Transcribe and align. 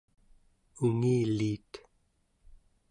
ungiliit 0.81 1.71